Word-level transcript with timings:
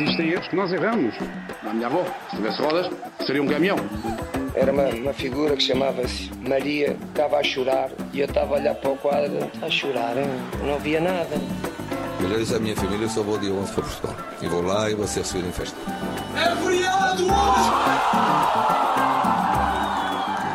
Existem 0.00 0.30
erros 0.30 0.46
que 0.46 0.54
nós 0.54 0.72
erramos. 0.72 1.12
A 1.68 1.74
minha 1.74 1.88
avó, 1.88 2.04
se 2.30 2.36
tivesse 2.36 2.62
rodas, 2.62 2.88
seria 3.26 3.42
um 3.42 3.48
caminhão. 3.48 3.76
Era 4.54 4.72
uma, 4.72 4.84
uma 4.90 5.12
figura 5.12 5.56
que 5.56 5.62
chamava-se 5.64 6.30
Maria, 6.48 6.96
estava 7.08 7.38
a 7.38 7.42
chorar 7.42 7.90
e 8.12 8.20
eu 8.20 8.26
estava 8.26 8.54
a 8.54 8.58
olhar 8.60 8.76
para 8.76 8.90
o 8.90 8.96
quadro, 8.96 9.50
a 9.60 9.68
chorar, 9.68 10.16
hein? 10.16 10.28
não 10.64 10.78
via 10.78 11.00
nada. 11.00 11.34
Eu 12.22 12.30
já 12.30 12.36
disse 12.36 12.54
à 12.54 12.60
minha 12.60 12.76
família, 12.76 13.06
eu 13.06 13.08
só 13.08 13.24
vou 13.24 13.38
dia 13.38 13.50
11 13.50 13.72
para 13.72 13.82
Portugal. 13.82 14.16
E 14.40 14.46
vou 14.46 14.62
lá 14.62 14.88
e 14.88 14.94
vou 14.94 15.06
ser 15.08 15.20
recebido 15.20 15.48
em 15.48 15.52
festa. 15.52 15.76
É 16.36 16.54
feriado 16.54 17.24
hoje! 17.24 17.68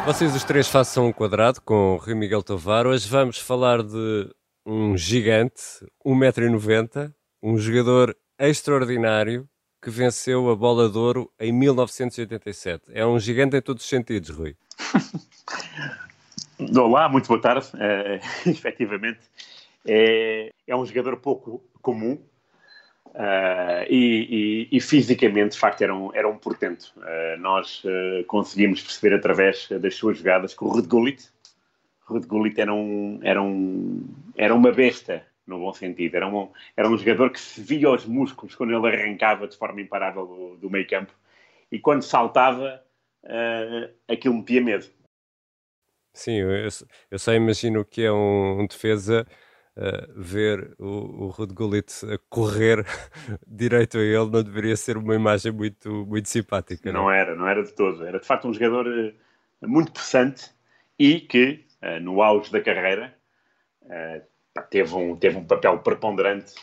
Vocês 0.05 0.33
os 0.33 0.43
três 0.45 0.69
façam 0.69 1.07
um 1.07 1.11
quadrado 1.11 1.59
com 1.61 1.95
o 1.95 1.97
Rui 1.97 2.15
Miguel 2.15 2.43
Tovar. 2.43 2.87
Hoje 2.87 3.09
vamos 3.09 3.39
falar 3.39 3.83
de 3.83 4.29
um 4.65 4.95
gigante, 4.95 5.61
1,90m, 6.05 7.11
um 7.43 7.57
jogador 7.57 8.15
extraordinário 8.39 9.47
que 9.81 9.89
venceu 9.89 10.49
a 10.49 10.55
bola 10.55 10.89
de 10.89 10.97
ouro 10.97 11.31
em 11.39 11.51
1987. 11.51 12.91
É 12.93 13.05
um 13.05 13.19
gigante 13.19 13.57
em 13.57 13.61
todos 13.61 13.83
os 13.83 13.89
sentidos, 13.89 14.29
Rui. 14.29 14.55
Olá, 16.77 17.09
muito 17.09 17.27
boa 17.27 17.41
tarde. 17.41 17.67
Uh, 17.73 18.19
efetivamente, 18.49 19.19
é, 19.85 20.51
é 20.65 20.75
um 20.75 20.85
jogador 20.85 21.17
pouco 21.17 21.61
comum 21.81 22.13
uh, 23.07 23.83
e, 23.89 24.69
e, 24.71 24.77
e, 24.77 24.81
fisicamente, 24.81 25.53
de 25.53 25.59
facto, 25.59 25.81
era 25.81 25.93
um, 25.93 26.13
era 26.13 26.29
um 26.29 26.37
portento. 26.37 26.93
Uh, 26.97 27.39
nós 27.39 27.83
uh, 27.83 28.23
conseguimos 28.27 28.81
perceber 28.81 29.15
através 29.15 29.67
das 29.69 29.95
suas 29.95 30.17
jogadas 30.17 30.53
que 30.53 30.63
o 30.63 30.67
Ruud 30.67 30.87
Gullit 30.87 32.59
era, 32.59 32.73
um, 32.73 33.19
era, 33.21 33.41
um, 33.41 34.07
era 34.37 34.55
uma 34.55 34.71
besta 34.71 35.25
no 35.45 35.59
bom 35.59 35.73
sentido. 35.73 36.15
Era 36.15 36.27
um, 36.27 36.51
era 36.75 36.89
um 36.89 36.97
jogador 36.97 37.31
que 37.31 37.39
se 37.39 37.61
via 37.61 37.89
os 37.89 38.05
músculos 38.05 38.55
quando 38.55 38.73
ele 38.73 38.95
arrancava 38.95 39.47
de 39.47 39.57
forma 39.57 39.81
imparável 39.81 40.25
do, 40.25 40.57
do 40.57 40.69
meio 40.69 40.87
campo 40.87 41.13
e 41.73 41.79
quando 41.79 42.03
saltava, 42.03 42.83
uh, 43.23 43.93
aquilo 44.07 44.35
metia 44.35 44.61
medo. 44.61 44.85
Sim, 46.13 46.33
eu, 46.33 46.67
eu 47.09 47.17
só 47.17 47.33
imagino 47.33 47.79
o 47.79 47.85
que 47.85 48.03
é 48.03 48.11
um, 48.11 48.61
um 48.61 48.67
defesa 48.67 49.25
uh, 49.75 50.13
ver 50.15 50.75
o, 50.77 51.25
o 51.25 51.27
Ruud 51.29 51.51
Gullit 51.51 51.91
a 52.05 52.19
correr 52.29 52.85
direito 53.47 53.97
a 53.97 54.01
ele 54.01 54.29
não 54.29 54.43
deveria 54.43 54.75
ser 54.75 54.97
uma 54.97 55.15
imagem 55.15 55.51
muito, 55.51 56.05
muito 56.05 56.29
simpática. 56.29 56.91
Não, 56.91 57.05
não 57.05 57.11
era, 57.11 57.35
não 57.35 57.47
era 57.47 57.63
de 57.63 57.73
todo. 57.73 58.05
Era 58.05 58.19
de 58.19 58.27
facto 58.27 58.47
um 58.47 58.53
jogador 58.53 58.85
uh, 58.87 59.67
muito 59.67 59.91
possante 59.91 60.51
e 60.99 61.19
que, 61.19 61.65
no 62.01 62.21
auge 62.21 62.51
da 62.51 62.61
carreira, 62.61 63.13
teve 64.61 64.93
um, 64.95 65.15
teve 65.15 65.37
um 65.37 65.43
papel 65.43 65.79
preponderante 65.79 66.53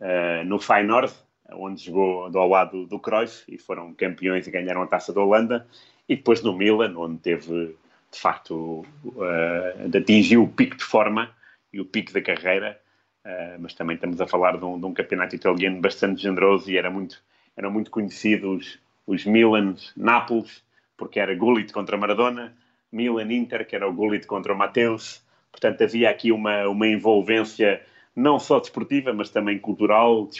uh, 0.00 0.44
no 0.44 0.58
Feyenoord, 0.58 1.12
onde 1.52 1.84
jogou 1.84 2.30
ao 2.36 2.48
lado 2.48 2.86
do 2.86 2.98
Cruyff 2.98 3.44
e 3.48 3.56
foram 3.56 3.94
campeões 3.94 4.46
e 4.46 4.50
ganharam 4.50 4.82
a 4.82 4.86
taça 4.86 5.12
da 5.12 5.20
Holanda, 5.20 5.66
e 6.08 6.16
depois 6.16 6.42
no 6.42 6.56
Milan, 6.56 6.94
onde 6.96 7.18
teve, 7.18 7.76
de 8.10 8.18
facto, 8.18 8.84
uh, 9.04 9.96
atingiu 9.96 10.42
o 10.42 10.48
pico 10.48 10.76
de 10.76 10.84
forma 10.84 11.30
e 11.72 11.80
o 11.80 11.84
pico 11.84 12.12
da 12.12 12.20
carreira, 12.20 12.78
uh, 13.24 13.60
mas 13.60 13.74
também 13.74 13.94
estamos 13.94 14.20
a 14.20 14.26
falar 14.26 14.56
de 14.56 14.64
um, 14.64 14.78
de 14.78 14.86
um, 14.86 14.92
campeonato 14.92 15.36
italiano 15.36 15.80
bastante 15.80 16.22
generoso 16.22 16.70
e 16.70 16.76
era 16.76 16.90
muito, 16.90 17.22
eram 17.56 17.70
muito 17.70 17.90
conhecidos 17.90 18.78
os 19.06 19.24
Milans, 19.24 19.92
Nápoles, 19.96 20.62
porque 20.96 21.20
era 21.20 21.34
Gullit 21.34 21.72
contra 21.72 21.96
Maradona, 21.96 22.54
Milan 22.90 23.32
Inter, 23.32 23.66
que 23.66 23.76
era 23.76 23.88
o 23.88 23.92
Gullit 23.92 24.26
contra 24.26 24.52
o 24.52 24.56
Mateus, 24.56 25.22
Portanto, 25.58 25.82
havia 25.82 26.08
aqui 26.08 26.30
uma, 26.30 26.68
uma 26.68 26.86
envolvência 26.86 27.82
não 28.14 28.38
só 28.38 28.60
desportiva, 28.60 29.12
mas 29.12 29.28
também 29.28 29.58
cultural, 29.58 30.30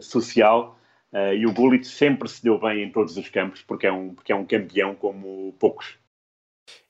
social. 0.00 0.78
Uh, 1.12 1.34
e 1.34 1.46
o 1.46 1.52
Gullit 1.52 1.86
sempre 1.86 2.26
se 2.28 2.42
deu 2.42 2.58
bem 2.58 2.82
em 2.82 2.90
todos 2.90 3.18
os 3.18 3.28
campos, 3.28 3.62
porque 3.62 3.86
é 3.86 3.92
um, 3.92 4.14
porque 4.14 4.32
é 4.32 4.34
um 4.34 4.46
campeão 4.46 4.94
como 4.94 5.54
poucos. 5.58 5.98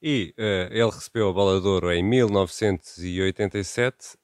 E 0.00 0.32
uh, 0.38 0.72
ele 0.72 0.90
recebeu 0.90 1.28
a 1.28 1.32
bola 1.32 1.60
de 1.60 1.66
ouro 1.66 1.90
em 1.92 2.00
1987, 2.02 4.14
uh, 4.14 4.14
uh, 4.14 4.16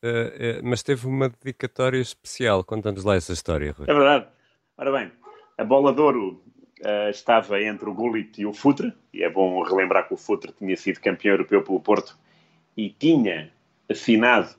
mas 0.63 0.85
teve 0.85 1.07
uma 1.07 1.29
dedicatória 1.29 1.99
especial. 1.99 2.65
Conta-nos 2.65 3.05
lá 3.05 3.17
essa 3.17 3.33
história, 3.33 3.73
Rui. 3.73 3.87
É 3.89 3.93
verdade. 3.93 4.29
Ora 4.79 4.93
bem, 4.93 5.11
a 5.59 5.65
bola 5.65 5.93
de 5.93 6.01
ouro 6.01 6.41
estava 7.11 7.63
entre 7.63 7.89
o 7.89 7.95
Gullit 7.95 8.41
e 8.41 8.47
o 8.47 8.53
Futre, 8.53 8.93
e 9.15 9.23
é 9.23 9.31
bom 9.31 9.63
relembrar 9.63 10.09
que 10.09 10.15
o 10.15 10.17
Futre 10.17 10.51
tinha 10.53 10.77
sido 10.77 11.01
campeão 11.01 11.35
europeu 11.35 11.63
pelo 11.63 11.79
Porto 11.79 12.19
e 12.77 12.91
tinha 12.91 13.51
assinado 13.89 14.55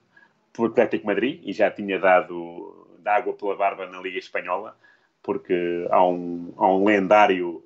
pelo 0.51 0.67
Atlético 0.67 1.07
Madrid 1.07 1.41
e 1.43 1.51
já 1.51 1.69
tinha 1.71 1.99
dado 1.99 2.87
da 2.99 3.15
água 3.15 3.33
pela 3.33 3.55
barba 3.55 3.85
na 3.87 3.99
Liga 3.99 4.19
Espanhola, 4.19 4.77
porque 5.21 5.87
há 5.89 6.05
um, 6.05 6.53
há 6.57 6.67
um 6.67 6.85
lendário 6.85 7.63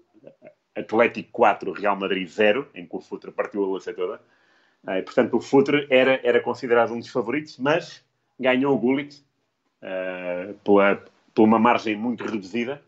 Atlético 0.75 1.29
4, 1.31 1.71
Real 1.71 1.95
Madrid 1.95 2.27
0, 2.27 2.67
em 2.73 2.85
que 2.85 2.95
o 2.95 3.01
Futre 3.01 3.31
partiu 3.31 3.63
a 3.63 3.67
lança 3.67 3.93
toda. 3.93 4.21
Uh, 4.83 5.03
portanto, 5.03 5.37
o 5.37 5.41
Futre 5.41 5.87
era, 5.89 6.19
era 6.23 6.39
considerado 6.39 6.93
um 6.93 6.99
dos 6.99 7.09
favoritos, 7.09 7.57
mas 7.57 8.03
ganhou 8.39 8.75
o 8.75 8.79
Gullit 8.79 9.23
uh, 9.81 10.53
pela, 10.63 11.03
por 11.33 11.43
uma 11.43 11.59
margem 11.59 11.95
muito 11.95 12.23
reduzida, 12.23 12.81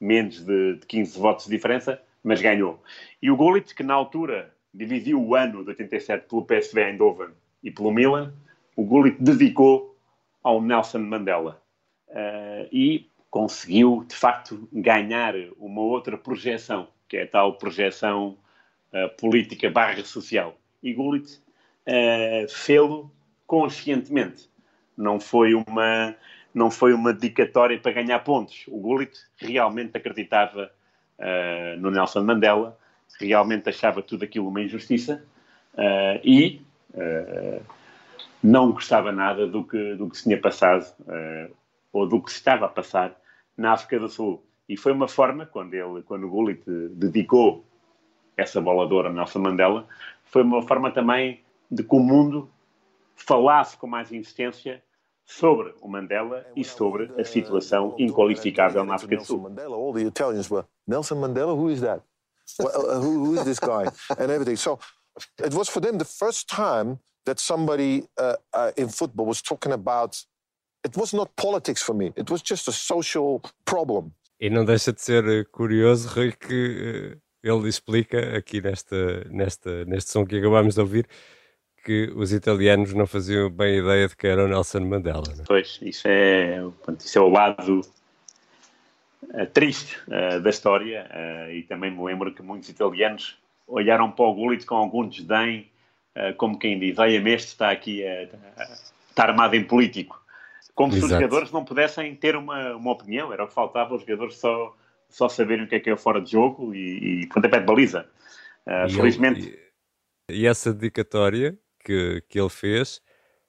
menos 0.00 0.44
de, 0.44 0.76
de 0.76 0.86
15 0.86 1.18
votos 1.18 1.44
de 1.46 1.50
diferença, 1.50 2.00
mas 2.22 2.40
ganhou. 2.40 2.82
E 3.20 3.30
o 3.30 3.36
Gullit, 3.36 3.74
que 3.74 3.82
na 3.82 3.94
altura 3.94 4.54
dividiu 4.76 5.22
o 5.22 5.34
ano 5.34 5.62
de 5.62 5.70
87 5.70 6.28
pelo 6.28 6.44
PSV 6.44 6.82
Eindhoven 6.82 7.30
e 7.62 7.70
pelo 7.70 7.90
Milan, 7.90 8.34
o 8.76 8.84
Gullit 8.84 9.16
dedicou 9.20 9.96
ao 10.42 10.60
Nelson 10.60 10.98
Mandela. 10.98 11.60
Uh, 12.08 12.68
e 12.70 13.10
conseguiu, 13.30 14.04
de 14.06 14.14
facto, 14.14 14.68
ganhar 14.72 15.34
uma 15.58 15.80
outra 15.80 16.16
projeção, 16.16 16.88
que 17.08 17.16
é 17.16 17.22
a 17.22 17.26
tal 17.26 17.58
projeção 17.58 18.36
uh, 18.92 19.08
política 19.18 19.70
barra 19.70 20.04
social. 20.04 20.56
E 20.82 20.92
Gullit 20.92 21.40
uh, 21.86 22.48
fê-lo 22.48 23.10
conscientemente. 23.46 24.48
Não 24.96 25.18
foi 25.18 25.54
uma 25.54 26.14
não 26.54 26.70
foi 26.70 26.94
uma 26.94 27.12
dedicatória 27.12 27.78
para 27.78 27.92
ganhar 27.92 28.18
pontos. 28.20 28.64
O 28.68 28.78
Gullit 28.78 29.14
realmente 29.36 29.94
acreditava 29.94 30.70
uh, 31.18 31.78
no 31.78 31.90
Nelson 31.90 32.22
Mandela 32.22 32.78
realmente 33.20 33.68
achava 33.68 34.02
tudo 34.02 34.24
aquilo 34.24 34.48
uma 34.48 34.60
injustiça 34.60 35.24
uh, 35.74 36.20
e 36.22 36.60
uh, 36.94 37.62
não 38.42 38.72
gostava 38.72 39.12
nada 39.12 39.46
do 39.46 39.64
que, 39.64 39.94
do 39.94 40.08
que 40.08 40.16
se 40.16 40.24
tinha 40.24 40.40
passado 40.40 40.84
uh, 41.00 41.54
ou 41.92 42.06
do 42.06 42.22
que 42.22 42.30
se 42.30 42.38
estava 42.38 42.66
a 42.66 42.68
passar 42.68 43.16
na 43.56 43.72
África 43.72 43.98
do 43.98 44.08
Sul. 44.08 44.42
E 44.68 44.76
foi 44.76 44.92
uma 44.92 45.08
forma, 45.08 45.46
quando, 45.46 45.74
ele, 45.74 46.02
quando 46.02 46.24
o 46.24 46.30
Gullit 46.30 46.62
dedicou 46.90 47.64
essa 48.36 48.60
bola 48.60 48.86
de 48.86 48.94
ouro 48.94 49.08
a 49.08 49.12
Nelson 49.12 49.38
Mandela, 49.38 49.86
foi 50.24 50.42
uma 50.42 50.62
forma 50.62 50.90
também 50.90 51.40
de 51.70 51.82
que 51.82 51.94
o 51.94 52.00
mundo 52.00 52.50
falasse 53.14 53.76
com 53.76 53.86
mais 53.86 54.12
insistência 54.12 54.82
sobre 55.24 55.74
o 55.80 55.88
Mandela 55.88 56.46
e 56.54 56.62
sobre 56.62 57.10
a 57.18 57.24
situação 57.24 57.94
inqualificável 57.98 58.84
na 58.84 58.94
África 58.94 59.16
do 59.16 59.24
Sul. 59.24 59.38
Nelson 60.86 61.16
Mandela, 61.16 61.52
who 61.52 61.70
is 61.70 61.80
that? 61.80 62.02
Well, 62.58 62.90
uh, 62.90 63.00
who, 63.00 63.26
who 63.26 63.38
is 63.38 63.44
this 63.44 63.60
guy 63.60 63.84
and 64.18 64.30
everything. 64.30 64.56
So 64.56 64.78
it 65.42 65.54
was 65.54 65.68
for 65.68 65.80
them 65.80 65.98
the 65.98 66.04
first 66.04 66.48
time 66.48 66.98
that 67.24 67.40
somebody 67.40 68.04
uh, 68.18 68.36
uh, 68.52 68.72
in 68.76 68.88
football 68.88 69.26
was 69.26 69.42
talking 69.42 69.72
about. 69.72 70.22
It 70.84 70.96
was 70.96 71.12
not 71.12 71.34
politics 71.36 71.82
for 71.82 71.94
me. 71.94 72.12
It 72.16 72.30
was 72.30 72.42
just 72.42 72.68
a 72.68 72.72
social 72.72 73.42
problem. 73.64 74.12
E 74.38 74.50
não 74.50 74.64
deixa 74.64 74.92
de 74.92 75.00
ser 75.00 75.26
eh, 75.26 75.44
curioso, 75.50 76.08
Rui, 76.08 76.32
que 76.32 77.14
uh, 77.14 77.20
ele 77.42 77.68
explica 77.68 78.36
aqui 78.36 78.60
nesta, 78.60 79.24
nesta, 79.30 79.84
neste 79.86 80.10
som 80.10 80.26
que 80.26 80.36
acabámos 80.36 80.74
de 80.74 80.80
ouvir 80.80 81.08
que 81.86 82.12
os 82.16 82.32
italianos 82.32 82.92
não 82.92 83.06
faziam 83.06 83.48
bem 83.48 83.78
ideia 83.78 84.08
de 84.08 84.16
que 84.16 84.26
era 84.26 84.44
o 84.44 84.48
Nelson 84.48 84.80
Mandela. 84.80 85.22
Não? 85.34 85.42
É? 85.42 85.46
Pois, 85.46 85.78
isso 85.80 86.06
é, 86.08 86.58
isso 86.98 87.18
é 87.18 87.20
o 87.22 87.28
lado 87.28 87.80
uh, 87.80 87.84
triste 89.52 89.96
uh, 90.08 90.40
da 90.40 90.50
história 90.50 91.08
uh, 91.10 91.50
e 91.50 91.62
também 91.62 91.90
me 91.90 92.02
lembro 92.02 92.32
que 92.32 92.42
muitos 92.42 92.68
italianos 92.68 93.38
olharam 93.66 94.10
para 94.10 94.24
o 94.24 94.34
Gullit 94.34 94.64
com 94.64 94.76
algum 94.76 95.08
desdém, 95.08 95.68
como 96.36 96.58
quem 96.58 96.78
diz, 96.78 96.98
olha, 96.98 97.16
este 97.30 97.48
está 97.48 97.70
aqui 97.70 98.06
a, 98.06 98.22
está 99.10 99.24
armado 99.24 99.56
em 99.56 99.64
político. 99.64 100.24
Como 100.72 100.92
Exato. 100.92 101.08
se 101.08 101.14
os 101.14 101.20
jogadores 101.20 101.50
não 101.50 101.64
pudessem 101.64 102.14
ter 102.14 102.36
uma, 102.36 102.76
uma 102.76 102.92
opinião, 102.92 103.32
era 103.32 103.44
o 103.44 103.48
que 103.48 103.52
faltava, 103.52 103.96
os 103.96 104.02
jogadores 104.02 104.36
só, 104.36 104.74
só 105.08 105.28
saberem 105.28 105.64
o 105.64 105.68
que 105.68 105.74
é 105.74 105.80
que 105.80 105.90
é 105.90 105.96
fora 105.96 106.20
de 106.20 106.30
jogo 106.30 106.72
e, 106.72 107.22
e 107.22 107.26
pontapé 107.26 107.58
de 107.58 107.66
baliza. 107.66 108.08
E 108.88 108.94
felizmente... 108.94 109.40
Ele, 109.40 109.58
e, 110.30 110.42
e 110.42 110.46
essa 110.46 110.72
dedicatória 110.72 111.58
que, 111.84 112.22
que 112.28 112.38
ele 112.38 112.50
fez 112.50 113.02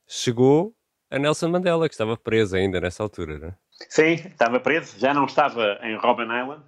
chegou 0.08 0.76
a 1.10 1.20
Nelson 1.20 1.50
Mandela, 1.50 1.88
que 1.88 1.94
estava 1.94 2.18
preso 2.18 2.56
ainda 2.56 2.82
nessa 2.82 3.04
altura, 3.04 3.38
não 3.38 3.48
é? 3.50 3.56
Sim, 3.90 4.14
estava 4.14 4.60
preso, 4.60 5.00
já 5.00 5.14
não 5.14 5.26
estava 5.26 5.80
em 5.84 5.96
Robben 5.96 6.26
Island, 6.26 6.64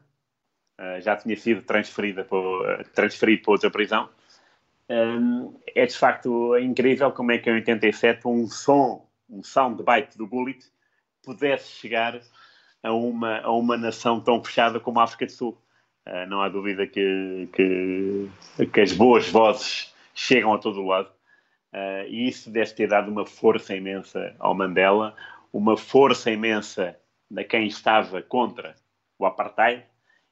uh, 0.80 1.02
já 1.02 1.16
tinha 1.16 1.36
sido 1.36 1.64
transferida 1.64 2.24
para, 2.24 2.38
uh, 2.38 2.84
transferido 2.94 3.44
para 3.44 3.52
outra 3.52 3.72
prisão. 3.72 4.10
É 5.76 5.86
de 5.86 5.96
facto 5.96 6.58
incrível 6.58 7.12
como 7.12 7.32
é 7.32 7.38
que 7.38 7.48
em 7.48 7.54
87 7.54 8.28
um 8.28 8.48
som, 8.48 9.08
um 9.30 9.44
soundbite 9.44 10.18
do 10.18 10.26
Bullet 10.26 10.66
pudesse 11.24 11.70
chegar 11.74 12.20
a 12.82 12.92
uma, 12.92 13.40
a 13.42 13.52
uma 13.52 13.78
nação 13.78 14.20
tão 14.20 14.44
fechada 14.44 14.80
como 14.80 15.00
a 15.00 15.04
África 15.04 15.28
do 15.28 15.32
Sul. 15.32 15.62
Uh, 16.08 16.26
não 16.28 16.42
há 16.42 16.50
dúvida 16.50 16.88
que, 16.88 17.48
que, 17.54 18.66
que, 18.66 18.82
as 18.82 18.92
boas 18.92 19.30
vozes 19.30 19.94
chegam 20.16 20.56
a 20.56 20.58
todo 20.58 20.82
o 20.82 20.88
lado. 20.88 21.10
E 22.08 22.28
isso 22.28 22.50
deve 22.50 22.74
ter 22.74 22.88
dado 22.88 23.12
uma 23.12 23.28
força 23.28 23.76
imensa 23.76 24.36
ao 24.40 24.56
Mandela, 24.56 25.16
uma 25.52 25.78
força 25.78 26.32
imensa 26.32 26.96
de 27.30 27.44
quem 27.44 27.68
estava 27.68 28.22
contra 28.22 28.76
o 29.18 29.26
apartheid 29.26 29.84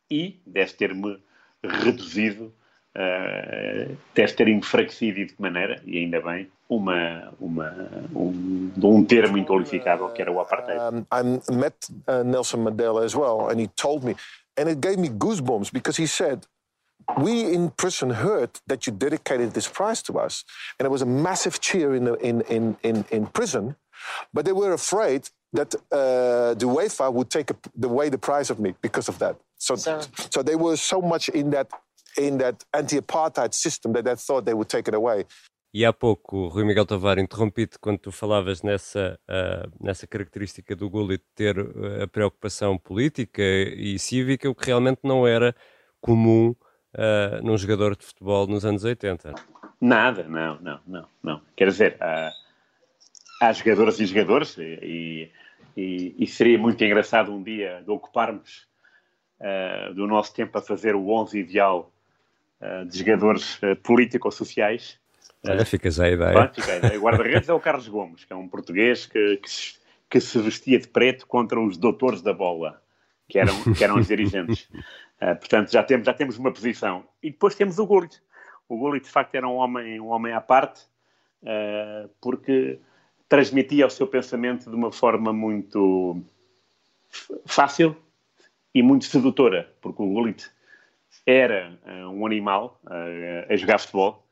e 0.10 0.40
deve 0.46 0.74
ter-me 0.74 1.22
reduzido, 1.64 2.54
uh, 2.96 3.98
deve 4.14 4.34
ter 4.34 4.48
enfraquecido 4.48 5.25
de 5.25 5.34
que 5.34 5.42
maneira, 5.42 5.81
e 5.86 5.98
ainda 6.00 6.22
bem, 6.22 6.50
uma, 6.69 7.34
uma, 7.40 7.90
um, 8.16 8.72
um 8.81 9.06
termo 9.06 9.38
inqualificável 9.38 10.10
que 10.10 10.22
era 10.22 10.31
o 10.31 10.40
apartheid. 10.40 10.80
Um, 10.80 11.06
I 11.12 11.54
met 11.54 11.75
uh, 12.08 12.24
Nelson 12.24 12.64
Mandela 12.64 13.04
as 13.04 13.16
well, 13.16 13.50
and 13.50 13.60
he 13.60 13.68
told 13.75 14.04
me, 14.04 14.16
and 14.58 14.69
it 14.69 14.80
gave 14.80 14.98
me 14.98 15.10
goosebumps 15.10 15.72
because 15.72 15.98
he 15.98 16.08
said, 16.08 16.46
we 17.22 17.54
in 17.54 17.69
prison 17.69 18.10
heard 18.10 18.60
that 18.68 18.86
you 18.86 18.92
dedicated 18.92 19.54
this 19.54 19.68
prize 19.68 20.02
to 20.04 20.19
us, 20.19 20.44
and 20.80 20.86
it 20.86 20.92
was 20.92 21.02
a 21.02 21.06
massive 21.06 21.62
cheer 21.62 21.96
in, 21.96 22.04
the, 22.04 22.16
in, 22.16 22.42
in, 22.50 22.75
in, 22.84 23.06
in 23.12 23.28
prison, 23.28 23.75
but 24.33 24.45
they 24.45 24.54
were 24.54 24.74
afraid 24.74 25.30
that 25.54 25.74
uh, 25.92 26.54
the 26.56 26.65
UEFA 26.65 27.12
would 27.12 27.30
take 27.30 27.51
away 27.83 28.09
the 28.09 28.18
prize 28.18 28.50
of 28.50 28.59
me 28.59 28.74
because 28.81 29.07
of 29.09 29.18
that. 29.19 29.36
So, 29.57 29.75
so, 29.75 30.01
so 30.30 30.44
they 30.44 30.56
were 30.56 30.77
so 30.77 31.01
much 31.01 31.30
in 31.30 31.50
that 31.51 31.68
in 32.18 32.38
that 32.39 32.65
anti-apartheid 32.74 33.54
system 33.54 33.94
that 33.94 34.04
they 34.06 34.15
thought 34.15 34.45
they 34.45 34.54
would 34.54 34.69
take 34.69 34.88
it 34.88 34.95
away. 34.95 35.25
E 35.74 35.86
há 35.86 35.94
pouco, 35.94 36.48
Rui 36.48 36.63
Miguel 36.63 36.86
Tavares, 36.86 37.24
interrompi-te 37.24 37.77
quando 37.77 38.00
tu 38.00 38.12
falavas 38.12 38.63
nessa, 38.63 39.19
uh, 39.30 39.69
nessa 39.80 40.07
característica 40.07 40.75
do 40.75 40.89
Gullit 40.89 41.24
ter 41.36 41.59
uh, 41.59 42.04
a 42.04 42.07
preocupação 42.07 42.77
política 42.77 43.44
e 43.44 44.00
cívica, 44.00 44.50
o 44.50 44.56
que 44.56 44.65
realmente 44.65 45.01
não 45.04 45.27
era 45.27 45.54
comum 46.01 46.56
uh, 46.95 47.44
num 47.44 47.57
jogador 47.57 47.95
de 47.95 48.06
futebol 48.06 48.48
nos 48.48 48.65
anos 48.65 48.83
80. 48.83 49.36
Nada, 49.80 50.24
não, 50.24 50.59
não, 50.62 50.80
não, 50.88 51.07
não. 51.21 51.42
Quer 51.56 51.68
dizer, 51.68 51.98
há, 52.01 52.31
há 53.42 53.54
jogadores 53.54 54.00
e 54.00 54.06
jogadores 54.06 54.57
e, 54.57 55.31
e, 55.75 56.16
e, 56.18 56.28
seria 56.28 56.57
muito 56.57 56.84
engraçado 56.84 57.31
um 57.31 57.42
dia 57.42 57.81
de 57.84 57.92
ocuparmos 57.92 58.68
do 59.94 60.07
nosso 60.07 60.34
tempo 60.34 60.57
a 60.57 60.62
fazer 60.62 60.95
o 60.95 61.10
11 61.10 61.38
ideal 61.39 61.92
de 62.89 62.98
jogadores 62.98 63.60
político-sociais 63.84 65.00
Olha, 65.45 65.66
fica 65.66 65.89
já 65.92 66.06
a 66.06 66.10
ideia. 66.78 67.00
O 67.00 67.01
guarda-redes 67.01 67.50
é 67.50 67.54
o 67.54 67.60
Carlos 67.60 67.88
Gomes, 67.88 68.25
que 68.25 68.34
é 68.34 68.36
um 68.36 68.48
português 68.48 69.06
que, 69.06 69.38
que, 69.38 69.50
se, 69.50 69.74
que, 70.10 70.19
se, 70.19 70.40
vestia 70.40 70.80
de 70.80 70.88
preto 70.88 71.28
contra 71.28 71.60
os 71.60 71.78
doutores 71.78 72.22
da 72.22 72.33
bola, 72.33 72.81
que 73.28 73.40
eram, 73.40 73.54
que 73.74 73.83
eram 73.83 73.98
os 73.98 74.07
dirigentes. 74.07 74.68
Uh, 75.22 75.36
portanto, 75.40 75.72
já 75.72 75.83
temos, 75.83 76.06
já 76.06 76.13
temos 76.13 76.38
uma 76.38 76.51
posição. 76.51 77.06
E 77.22 77.31
depois 77.31 77.56
temos 77.56 77.80
o 77.80 77.86
Gullit. 77.86 78.19
O 78.68 78.78
Gullit, 78.78 79.06
de 79.06 79.12
facto, 79.12 79.36
era 79.36 79.48
um 79.48 79.56
homem, 79.56 80.00
um 80.00 80.07
homem 80.07 80.33
à 80.33 80.42
parte, 80.42 80.81
uh, 81.44 82.10
porque 82.19 82.80
transmitia 83.30 83.86
o 83.86 83.90
seu 83.90 84.08
pensamento 84.08 84.70
de 84.70 84.76
uma 84.76 84.92
forma 84.92 85.34
muito 85.34 86.22
fácil 87.46 87.96
e 88.74 88.82
muito 88.82 89.06
sedutora, 89.06 89.74
porque 89.82 90.02
o 90.02 90.08
Gullit 90.08 90.50
era 91.26 91.78
uh, 91.86 92.10
um 92.10 92.26
animal 92.26 92.80
a 93.50 93.56
jogar 93.56 93.80
futebol, 93.80 94.24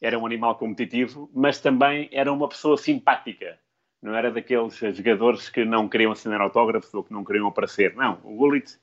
era 0.00 0.18
um 0.18 0.26
animal 0.26 0.56
competitivo, 0.56 1.30
mas 1.34 1.60
também 1.60 2.08
era 2.12 2.32
uma 2.32 2.48
pessoa 2.48 2.76
simpática. 2.76 3.58
Não 4.02 4.14
era 4.14 4.30
daqueles 4.30 4.76
jogadores 4.76 5.50
que 5.50 5.64
não 5.64 5.88
queriam 5.88 6.12
assinar 6.12 6.40
autógrafos 6.40 6.92
ou 6.94 7.04
que 7.04 7.12
não 7.12 7.22
queriam 7.22 7.46
aparecer. 7.46 7.94
Não, 7.94 8.18
o 8.24 8.34
Gullit 8.34 8.78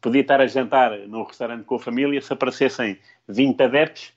podia 0.00 0.20
estar 0.20 0.40
a 0.40 0.46
jantar 0.46 0.98
no 1.06 1.22
restaurante 1.22 1.64
com 1.64 1.76
a 1.76 1.78
família, 1.78 2.20
se 2.20 2.32
aparecessem 2.32 2.98
20 3.28 3.62
adeptos, 3.62 4.12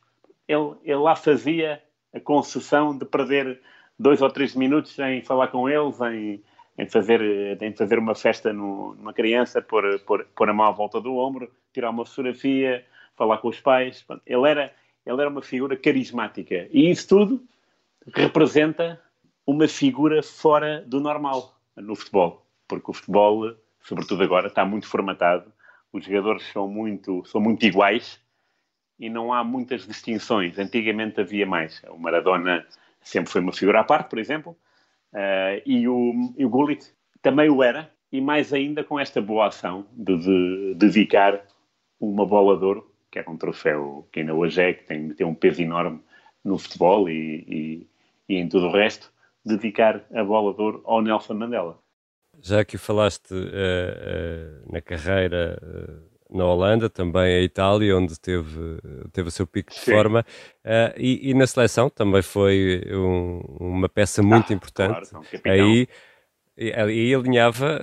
ele, 0.48 0.74
ele 0.84 0.96
lá 0.96 1.16
fazia 1.16 1.82
a 2.14 2.20
concessão 2.20 2.98
de 2.98 3.06
perder 3.06 3.62
dois 4.02 4.22
ou 4.22 4.30
três 4.30 4.56
minutos 4.56 4.98
em 5.00 5.22
falar 5.22 5.48
com 5.48 5.70
eles, 5.70 6.00
em, 6.02 6.42
em, 6.78 6.90
fazer, 6.90 7.22
em 7.62 7.74
fazer 7.74 8.00
uma 8.00 8.16
festa 8.16 8.52
no, 8.52 8.96
numa 8.96 9.14
criança, 9.14 9.62
pôr, 9.62 10.00
pôr, 10.00 10.26
pôr 10.36 10.50
a 10.50 10.54
mão 10.54 10.66
à 10.66 10.72
volta 10.72 11.00
do 11.00 11.16
ombro, 11.18 11.52
tirar 11.74 11.92
uma 11.92 12.06
fotografia, 12.06 12.84
falar 13.16 13.38
com 13.38 13.50
os 13.50 13.60
pais. 13.60 14.06
Ele 14.26 14.50
era 14.50 14.74
ele 15.06 15.20
era 15.20 15.30
uma 15.30 15.42
figura 15.42 15.76
carismática. 15.76 16.68
E 16.72 16.90
isso 16.90 17.08
tudo 17.08 17.44
representa 18.14 19.02
uma 19.46 19.68
figura 19.68 20.22
fora 20.22 20.82
do 20.86 21.00
normal 21.00 21.56
no 21.76 21.96
futebol. 21.96 22.46
Porque 22.68 22.92
o 22.92 22.94
futebol, 22.94 23.56
sobretudo 23.82 24.24
agora, 24.24 24.48
está 24.48 24.64
muito 24.64 24.88
formatado. 24.88 25.52
Os 25.92 26.06
jogadores 26.06 26.44
são 26.52 26.68
muito, 26.68 27.24
são 27.26 27.42
muito 27.42 27.66
iguais 27.66 28.20
e 29.00 29.10
não 29.10 29.34
há 29.34 29.44
muitas 29.44 29.88
distinções. 29.88 30.58
Antigamente 30.58 31.20
havia 31.20 31.46
mais. 31.46 31.82
O 31.90 31.98
Maradona 31.98 32.66
sempre 33.02 33.32
foi 33.32 33.42
uma 33.42 33.54
figura 33.54 33.80
à 33.80 33.84
parte, 33.84 34.10
por 34.10 34.20
exemplo, 34.20 34.58
uh, 35.14 35.62
e, 35.66 35.88
o, 35.88 36.34
e 36.38 36.46
o 36.46 36.50
Gullit 36.50 36.94
também 37.22 37.50
o 37.50 37.64
era, 37.64 37.92
e 38.12 38.20
mais 38.20 38.54
ainda 38.54 38.84
com 38.84 39.00
esta 39.00 39.22
boa 39.22 39.48
ação 39.48 39.86
de, 39.94 40.18
de, 40.18 40.74
de 40.74 40.76
dedicar 40.76 41.42
uma 42.00 42.26
bola 42.26 42.58
de 42.58 42.66
ouro 42.66 42.92
que 43.12 43.20
era 43.20 43.30
um 43.30 43.38
troféu 43.38 44.08
que 44.12 44.22
ainda 44.22 44.34
hoje 44.34 44.62
é, 44.62 44.74
que 44.74 44.86
tem, 44.86 45.10
tem 45.10 45.28
um 45.28 45.36
peso 45.36 45.62
enorme 45.62 46.02
no 46.44 46.58
futebol 46.58 47.10
e, 47.10 47.46
e, 47.48 47.88
e, 48.30 48.38
em 48.38 48.48
tudo 48.48 48.68
o 48.68 48.72
resto, 48.72 49.12
dedicar 49.46 50.04
a 50.14 50.24
bola 50.24 50.54
de 50.54 50.62
ouro 50.62 50.82
ao 50.86 51.02
Nelson 51.02 51.34
Mandela. 51.34 51.78
Já 52.42 52.64
que 52.64 52.78
falaste 52.78 53.34
uh, 53.34 53.38
uh, 53.38 54.72
na 54.72 54.82
carreira 54.82 55.60
uh, 55.62 56.11
na 56.32 56.46
Holanda, 56.46 56.90
também 56.90 57.36
a 57.36 57.42
Itália, 57.42 57.98
onde 57.98 58.20
teve, 58.20 58.80
teve 59.12 59.28
o 59.28 59.32
seu 59.32 59.46
pico 59.46 59.72
de 59.72 59.80
Sim. 59.80 59.92
forma, 59.92 60.26
e, 60.98 61.30
e, 61.30 61.34
na 61.34 61.46
seleção 61.46 61.90
também 61.90 62.22
foi 62.22 62.84
um, 62.92 63.42
uma 63.60 63.90
peça 63.90 64.24
muito 64.24 64.52
ah, 64.52 64.56
importante. 64.56 65.10
Claro, 65.10 65.26
aí, 65.46 65.88
aí 66.58 67.14
alinhava 67.14 67.80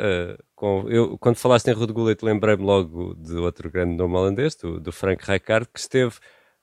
com, 0.59 0.85
eu, 0.89 1.17
quando 1.19 1.37
falaste 1.37 1.69
em 1.69 1.73
Rude 1.73 1.93
Gullit, 1.93 2.25
lembrei-me 2.25 2.65
logo 2.65 3.15
de 3.15 3.37
outro 3.37 3.71
grande 3.71 3.97
nome 3.97 4.17
holandês, 4.17 4.57
do, 4.57 4.81
do 4.81 4.91
Frank 4.91 5.25
Rijkaard, 5.25 5.69
que 5.73 5.79
esteve 5.79 6.17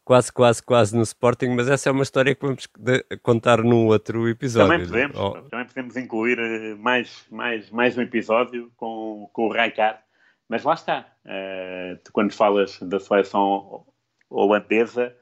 quase, 0.05 0.31
quase, 0.31 0.61
quase 0.61 0.95
no 0.95 1.01
Sporting, 1.01 1.47
mas 1.49 1.67
essa 1.67 1.89
é 1.89 1.91
uma 1.91 2.03
história 2.03 2.35
que 2.35 2.45
vamos 2.45 2.67
de, 2.77 3.03
contar 3.23 3.63
num 3.63 3.87
outro 3.87 4.29
episódio. 4.29 4.69
Também 4.69 4.85
podemos, 4.85 5.17
oh. 5.17 5.41
também 5.49 5.65
podemos 5.65 5.97
incluir 5.97 6.37
eh, 6.37 6.75
mais, 6.75 7.25
mais, 7.31 7.71
mais 7.71 7.97
um 7.97 8.01
episódio 8.01 8.71
com, 8.77 9.29
com 9.33 9.47
o 9.47 9.51
Rijkaard, 9.51 9.99
mas 10.47 10.63
lá 10.63 10.73
está. 10.73 11.07
Uh, 11.25 11.97
tu, 12.03 12.11
quando 12.11 12.31
falas 12.31 12.79
da 12.81 12.99
seleção 12.99 13.85
holandesa, 14.29 15.15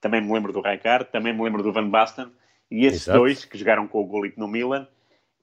também 0.00 0.20
me 0.20 0.32
lembro 0.32 0.52
do 0.52 0.60
Rijkaard, 0.60 1.10
também 1.10 1.32
me 1.32 1.42
lembro 1.42 1.62
do 1.62 1.72
Van 1.72 1.88
Basten, 1.88 2.30
e 2.70 2.86
esses 2.86 3.02
Exato. 3.02 3.18
dois 3.18 3.44
que 3.44 3.58
jogaram 3.58 3.86
com 3.86 4.00
o 4.00 4.06
Gullit 4.06 4.38
no 4.38 4.48
Milan 4.48 4.86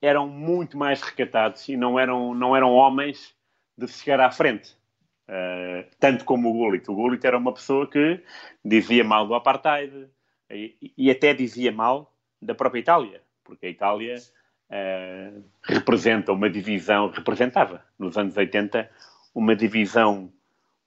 eram 0.01 0.27
muito 0.27 0.77
mais 0.77 1.01
recatados 1.01 1.67
e 1.67 1.75
não 1.75 1.99
eram, 1.99 2.33
não 2.33 2.55
eram 2.55 2.71
homens 2.71 3.35
de 3.77 3.87
chegar 3.87 4.19
à 4.19 4.31
frente. 4.31 4.75
Uh, 5.27 5.83
tanto 5.99 6.23
como 6.23 6.49
o 6.49 6.53
Gullit. 6.53 6.89
O 6.89 6.95
Gullit 6.95 7.25
era 7.25 7.37
uma 7.37 7.53
pessoa 7.53 7.89
que 7.89 8.23
dizia 8.63 9.03
mal 9.03 9.27
do 9.27 9.35
apartheid 9.35 10.07
e, 10.49 10.93
e 10.97 11.11
até 11.11 11.33
dizia 11.33 11.71
mal 11.71 12.13
da 12.41 12.55
própria 12.55 12.79
Itália, 12.79 13.21
porque 13.43 13.65
a 13.65 13.69
Itália 13.69 14.15
uh, 14.69 15.43
representa 15.63 16.31
uma 16.31 16.49
divisão, 16.49 17.09
representava 17.09 17.83
nos 17.99 18.17
anos 18.17 18.37
80 18.37 18.89
uma 19.33 19.55
divisão 19.55 20.31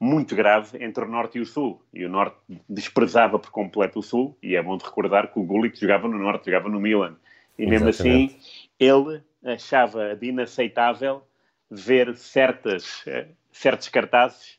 muito 0.00 0.34
grave 0.34 0.82
entre 0.82 1.04
o 1.04 1.08
Norte 1.08 1.38
e 1.38 1.40
o 1.40 1.46
Sul. 1.46 1.82
E 1.92 2.04
o 2.04 2.08
Norte 2.08 2.36
desprezava 2.68 3.38
por 3.38 3.50
completo 3.50 3.98
o 3.98 4.02
Sul, 4.02 4.36
e 4.42 4.56
é 4.56 4.62
bom 4.62 4.76
de 4.76 4.84
recordar 4.84 5.32
que 5.32 5.38
o 5.38 5.44
Gullit 5.44 5.78
jogava 5.78 6.08
no 6.08 6.18
Norte, 6.18 6.46
jogava 6.46 6.68
no 6.68 6.80
Milan. 6.80 7.16
E 7.58 7.66
mesmo 7.66 7.88
assim 7.88 8.34
ele 8.78 9.22
achava 9.44 10.16
de 10.16 10.28
inaceitável 10.28 11.22
ver 11.70 12.16
certas, 12.16 13.02
eh, 13.06 13.28
certos 13.52 13.88
cartazes 13.88 14.58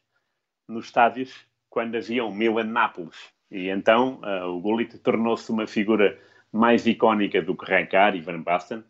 nos 0.67 0.85
estádios 0.85 1.45
quando 1.69 1.95
havia 1.95 2.23
um 2.23 2.33
Milan-Nápoles. 2.33 3.17
E 3.49 3.69
então 3.69 4.21
uh, 4.23 4.47
o 4.47 4.61
Gullit 4.61 4.97
tornou-se 4.99 5.51
uma 5.51 5.67
figura 5.67 6.17
mais 6.53 6.85
icónica 6.85 7.41
do 7.41 7.55
que 7.55 7.65
Rijkaard 7.65 8.17
e 8.17 8.21
Van 8.21 8.41
Basten, 8.41 8.83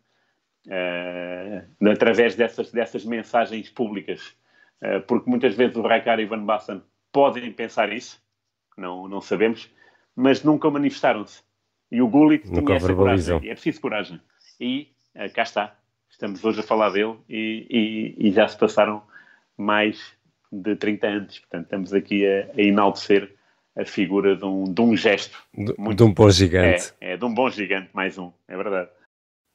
uh, 0.68 1.90
através 1.90 2.36
dessas, 2.36 2.70
dessas 2.70 3.04
mensagens 3.04 3.70
públicas. 3.70 4.36
Uh, 4.82 5.00
porque 5.06 5.30
muitas 5.30 5.54
vezes 5.54 5.76
o 5.76 5.86
Rijkaard 5.86 6.22
e 6.22 6.26
Van 6.26 6.44
Basten 6.44 6.82
podem 7.12 7.52
pensar 7.52 7.92
isso, 7.92 8.20
não, 8.76 9.06
não 9.08 9.20
sabemos, 9.20 9.70
mas 10.16 10.42
nunca 10.42 10.68
manifestaram-se. 10.70 11.42
E 11.90 12.02
o 12.02 12.08
Gullit 12.08 12.50
tinha 12.50 12.76
essa 12.76 12.92
coragem. 12.92 13.40
E 13.44 13.50
é 13.50 13.52
preciso 13.52 13.80
coragem. 13.80 14.20
E 14.58 14.88
uh, 15.14 15.32
cá 15.32 15.42
está. 15.42 15.76
Estamos 16.10 16.44
hoje 16.44 16.60
a 16.60 16.62
falar 16.62 16.90
dele 16.90 17.16
e, 17.28 17.66
e, 18.18 18.28
e, 18.28 18.32
já 18.32 18.46
se 18.46 18.58
passaram 18.58 19.02
mais 19.56 20.12
de 20.50 20.76
30 20.76 21.06
anos. 21.06 21.38
Portanto, 21.38 21.64
estamos 21.64 21.94
aqui 21.94 22.26
a, 22.26 22.50
a 22.56 22.62
enaltecer 22.62 23.34
a 23.76 23.84
figura 23.84 24.36
de 24.36 24.44
um, 24.44 24.64
de 24.64 24.80
um 24.80 24.96
gesto. 24.96 25.36
De, 25.54 25.74
muito, 25.78 25.98
de 25.98 26.02
um 26.04 26.12
bom 26.12 26.30
gigante. 26.30 26.92
É, 27.00 27.12
é, 27.12 27.16
de 27.16 27.24
um 27.24 27.32
bom 27.32 27.48
gigante, 27.48 27.88
mais 27.92 28.18
um, 28.18 28.32
é 28.48 28.56
verdade. 28.56 28.90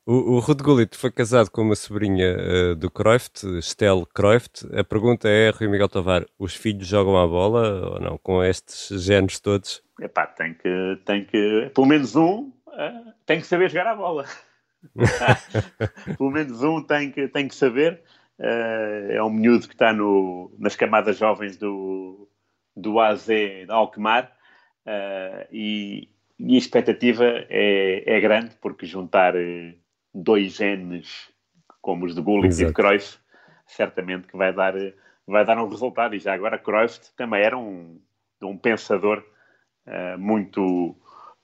O, 0.09 0.35
o 0.35 0.39
Ruud 0.39 0.63
Gullit 0.63 0.95
foi 0.95 1.11
casado 1.11 1.51
com 1.51 1.61
uma 1.61 1.75
sobrinha 1.75 2.37
uh, 2.37 2.75
do 2.77 2.89
Cruyff, 2.89 3.29
Estelle 3.59 4.05
Cruyff. 4.15 4.47
A 4.73 4.81
pergunta 4.81 5.27
é, 5.27 5.49
Rui 5.49 5.67
Miguel 5.67 5.89
Tovar, 5.89 6.25
os 6.39 6.55
filhos 6.55 6.87
jogam 6.87 7.17
a 7.17 7.27
bola 7.27 7.89
ou 7.91 7.99
não, 7.99 8.17
com 8.17 8.41
estes 8.41 9.03
genes 9.03 9.37
todos? 9.41 9.83
Epá, 9.99 10.25
tem 10.25 10.53
que, 10.53 10.97
tem 11.03 11.25
que, 11.25 11.69
pelo 11.75 11.85
menos 11.85 12.15
um, 12.15 12.53
uh, 12.67 13.13
tem 13.25 13.41
que 13.41 13.47
saber 13.47 13.69
jogar 13.69 13.87
a 13.87 13.95
bola. 13.97 14.23
pelo 16.17 16.31
menos 16.31 16.63
um 16.63 16.81
tem 16.81 17.11
que, 17.11 17.27
tem 17.27 17.45
que 17.45 17.55
saber. 17.55 18.01
Uh, 18.39 19.11
é 19.11 19.21
um 19.21 19.29
miúdo 19.29 19.67
que 19.67 19.73
está 19.73 19.91
no, 19.91 20.55
nas 20.57 20.77
camadas 20.77 21.17
jovens 21.17 21.57
do, 21.57 22.29
do 22.73 22.97
AZ 23.01 23.25
de 23.25 23.65
Alkmaar 23.67 24.31
e, 25.51 26.07
e, 26.39 26.55
a 26.55 26.57
expectativa 26.57 27.25
é, 27.49 28.03
é 28.05 28.21
grande 28.21 28.55
porque 28.61 28.85
juntar 28.85 29.33
dois 30.23 30.53
genes 30.53 31.31
como 31.81 32.05
os 32.05 32.15
de 32.15 32.21
Gullit 32.21 32.61
e 32.61 32.65
de 32.65 32.73
Cruyff, 32.73 33.17
certamente 33.65 34.27
que 34.27 34.35
vai 34.35 34.51
dar, 34.51 34.73
vai 35.25 35.45
dar 35.45 35.57
um 35.57 35.69
resultado. 35.69 36.15
E 36.15 36.19
já 36.19 36.33
agora 36.33 36.59
Cruyff 36.59 36.99
também 37.15 37.41
era 37.41 37.57
um, 37.57 37.99
um 38.41 38.57
pensador 38.57 39.23
uh, 39.85 40.17
muito 40.17 40.95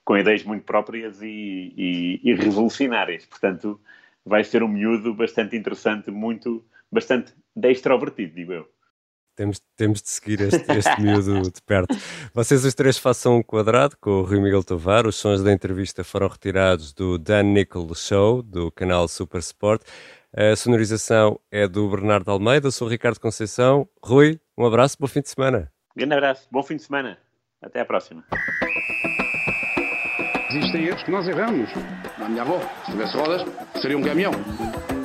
com 0.03 0.17
ideias 0.17 0.43
muito 0.43 0.65
próprias 0.65 1.21
e, 1.21 1.73
e, 1.77 2.19
e, 2.23 2.33
revolucionárias. 2.33 3.25
Portanto, 3.25 3.79
vai 4.25 4.43
ser 4.43 4.61
um 4.63 4.67
miúdo 4.67 5.13
bastante 5.13 5.55
interessante, 5.55 6.11
muito, 6.11 6.65
bastante 6.91 7.33
extrovertido, 7.55 8.35
digo 8.35 8.51
eu. 8.51 8.72
Temos, 9.35 9.59
temos 9.75 10.01
de 10.01 10.09
seguir 10.09 10.41
este, 10.41 10.71
este 10.71 11.01
miúdo 11.01 11.41
de 11.41 11.61
perto. 11.65 11.95
Vocês 12.33 12.63
os 12.63 12.73
três 12.75 12.97
façam 12.97 13.37
um 13.37 13.43
quadrado 13.43 13.97
com 13.99 14.11
o 14.11 14.23
Rui 14.23 14.39
Miguel 14.39 14.63
Tovar. 14.63 15.07
Os 15.07 15.15
sons 15.15 15.41
da 15.41 15.51
entrevista 15.51 16.03
foram 16.03 16.27
retirados 16.27 16.93
do 16.93 17.17
Dan 17.17 17.43
Nickel 17.43 17.87
Show, 17.95 18.43
do 18.43 18.71
canal 18.71 19.07
Super 19.07 19.39
Sport. 19.39 19.81
A 20.35 20.55
sonorização 20.55 21.39
é 21.51 21.67
do 21.67 21.89
Bernardo 21.89 22.29
Almeida. 22.29 22.67
Eu 22.67 22.71
sou 22.71 22.87
o 22.87 22.91
Ricardo 22.91 23.19
Conceição. 23.19 23.87
Rui, 24.03 24.39
um 24.57 24.65
abraço, 24.65 24.97
bom 24.99 25.07
fim 25.07 25.21
de 25.21 25.29
semana. 25.29 25.71
Grande 25.95 26.13
abraço, 26.13 26.47
bom 26.51 26.61
fim 26.61 26.75
de 26.75 26.83
semana. 26.83 27.17
Até 27.61 27.79
à 27.79 27.85
próxima. 27.85 28.23
Existem 30.51 30.85
erros 30.85 31.01
que 31.01 31.11
nós 31.11 31.27
erramos. 31.27 31.69
A 32.19 32.29
minha 32.29 32.43
avó, 32.43 32.59
se 32.85 32.91
tivesse 32.91 33.17
rodas, 33.17 33.41
seria 33.81 33.97
um 33.97 34.03
caminhão. 34.03 34.31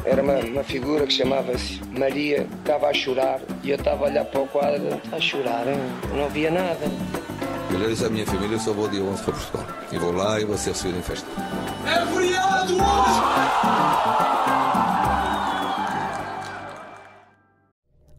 Era 0.08 0.22
uma, 0.22 0.38
uma 0.38 0.64
figura 0.64 1.06
que 1.06 1.12
chamava-se 1.12 1.82
Maria, 1.92 2.46
estava 2.60 2.86
a 2.88 2.94
chorar 2.94 3.42
e 3.62 3.68
eu 3.68 3.76
estava 3.76 4.06
a 4.06 4.08
olhar 4.08 4.24
para 4.24 4.40
o 4.40 4.48
quadro, 4.48 4.88
está 5.04 5.18
a 5.18 5.20
chorar, 5.20 5.68
hein? 5.68 5.76
não 6.16 6.30
via 6.30 6.50
nada. 6.50 6.86
Eu 7.70 7.86
disse 7.90 8.06
à 8.06 8.08
minha 8.08 8.24
família, 8.24 8.54
eu 8.54 8.58
só 8.58 8.72
vou 8.72 8.88
dia 8.88 9.02
11 9.02 9.22
para 9.22 9.34
Portugal. 9.34 9.66
E 9.92 9.98
vou 9.98 10.12
lá 10.12 10.40
e 10.40 10.46
vou 10.46 10.56
ser 10.56 10.70
recebido 10.70 10.98
em 10.98 11.02
festa. 11.02 11.28
É 11.84 12.06
feriado 12.06 12.72
hoje! 12.72 13.18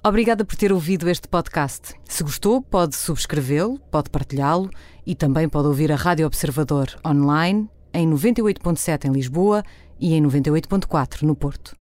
Obrigada 0.06 0.46
por 0.46 0.56
ter 0.56 0.72
ouvido 0.72 1.10
este 1.10 1.28
podcast. 1.28 1.96
Se 2.06 2.24
gostou, 2.24 2.62
pode 2.62 2.96
subscrevê-lo, 2.96 3.80
pode 3.90 4.12
partilhá-lo 4.12 4.70
e 5.08 5.16
também 5.16 5.50
pode 5.50 5.68
ouvir 5.68 5.92
a 5.92 5.96
Rádio 5.96 6.28
Observador 6.28 6.88
online 7.04 7.68
em 7.92 8.08
98.7 8.08 9.06
em 9.06 9.12
Lisboa 9.12 9.64
e 10.00 10.14
em 10.14 10.22
98.4 10.22 11.24
no 11.24 11.36
Porto. 11.36 11.76